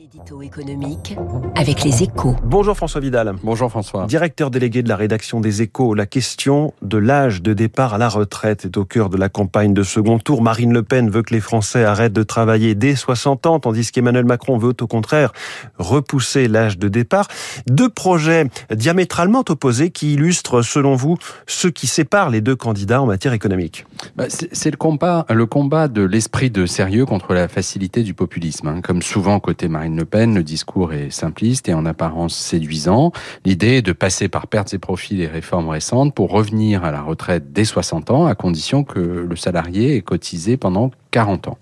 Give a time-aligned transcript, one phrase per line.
[0.00, 1.14] L'édito économique
[1.56, 2.34] avec les échos.
[2.42, 3.34] Bonjour François Vidal.
[3.42, 4.06] Bonjour François.
[4.06, 8.08] Directeur délégué de la rédaction des échos, la question de l'âge de départ à la
[8.08, 10.40] retraite est au cœur de la campagne de second tour.
[10.40, 14.24] Marine Le Pen veut que les Français arrêtent de travailler dès 60 ans, tandis qu'Emmanuel
[14.24, 15.32] Macron veut au contraire
[15.76, 17.28] repousser l'âge de départ.
[17.66, 23.06] Deux projets diamétralement opposés qui illustrent, selon vous, ce qui sépare les deux candidats en
[23.06, 23.84] matière économique.
[24.16, 28.68] Bah, c'est le combat, le combat de l'esprit de sérieux contre la facilité du populisme.
[28.68, 28.80] Hein.
[28.80, 33.12] Comme souvent côté Marine Le discours est simpliste et en apparence séduisant.
[33.44, 37.02] L'idée est de passer par pertes et profits les réformes récentes pour revenir à la
[37.02, 41.58] retraite dès 60 ans, à condition que le salarié ait cotisé pendant 40 ans.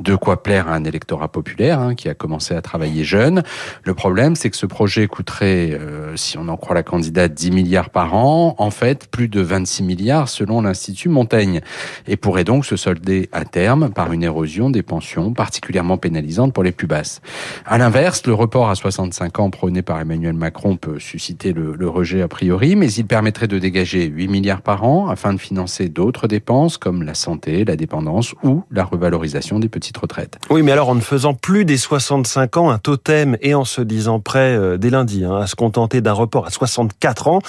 [0.00, 3.42] De quoi plaire à un électorat populaire hein, qui a commencé à travailler jeune.
[3.84, 7.50] Le problème, c'est que ce projet coûterait, euh, si on en croit la candidate, 10
[7.50, 8.54] milliards par an.
[8.58, 11.60] En fait, plus de 26 milliards selon l'Institut Montaigne.
[12.06, 16.64] Et pourrait donc se solder à terme par une érosion des pensions particulièrement pénalisante pour
[16.64, 17.20] les plus basses.
[17.66, 21.88] À l'inverse, le report à 65 ans prôné par Emmanuel Macron peut susciter le, le
[21.88, 25.88] rejet a priori, mais il permettrait de dégager 8 milliards par an afin de financer
[25.88, 30.38] d'autres dépenses comme la santé, la dépendance ou la revalorisation des petites retraites.
[30.50, 33.80] Oui, mais alors en ne faisant plus des 65 ans un totem et en se
[33.80, 37.40] disant prêt euh, dès lundi hein, à se contenter d'un report à 64 ans,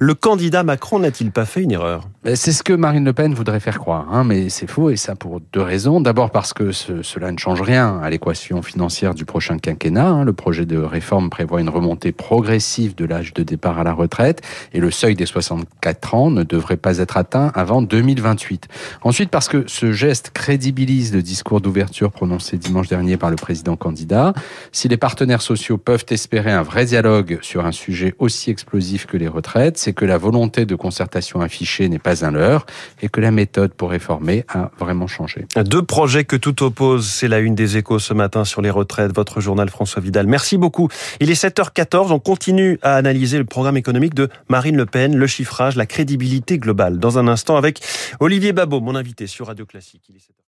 [0.00, 2.08] le candidat Macron n'a-t-il pas fait une erreur?
[2.34, 5.14] C'est ce que Marine Le Pen voudrait faire croire, hein, mais c'est faux et ça
[5.14, 6.00] pour deux raisons.
[6.00, 10.08] D'abord parce que ce, cela ne change rien à l'équation financière du prochain quinquennat.
[10.08, 10.24] Hein.
[10.24, 14.42] Le projet de réforme prévoit une remontée progressive de l'âge de départ à la retraite
[14.72, 18.68] et le seuil des 64 ans ne devrait pas être atteint avant 2028.
[19.02, 23.76] Ensuite parce que ce geste crédibilise le discours d'ouverture prononcé dimanche dernier par le président
[23.76, 24.32] candidat.
[24.72, 29.18] Si les partenaires sociaux peuvent espérer un vrai dialogue sur un sujet aussi explosif que
[29.18, 32.64] les retraites, c'est que la volonté de concertation affichée n'est pas un leurre
[33.02, 35.44] et que la méthode pour réformer a vraiment changé.
[35.62, 39.14] Deux projets que tout oppose, c'est la une des échos ce matin sur les retraites,
[39.14, 40.26] votre journal François Vidal.
[40.26, 40.88] Merci beaucoup.
[41.20, 45.26] Il est 7h14, on continue à analyser le programme économique de Marine Le Pen, le
[45.26, 46.98] chiffrage, la crédibilité globale.
[46.98, 47.80] Dans un instant avec
[48.20, 50.04] Olivier Babot, mon invité sur Radio Classique.
[50.08, 50.38] Il est 7h.